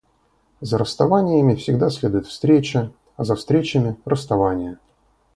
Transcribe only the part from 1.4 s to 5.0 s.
всегда следует встреча, а за встречами— расставания.